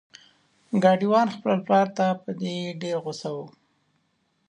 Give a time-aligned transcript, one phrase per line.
[0.83, 3.37] ګاډی وان خپل پلار ته په دې ډیر غوسه و.